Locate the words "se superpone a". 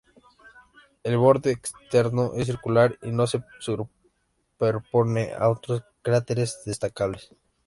3.27-5.47